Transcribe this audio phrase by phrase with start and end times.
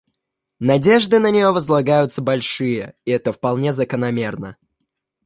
[0.57, 4.57] Надежды на нее возлагаются большие, и это вполне закономерно.